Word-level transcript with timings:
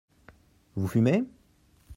Vous 0.75 0.87
fumez? 0.87 1.23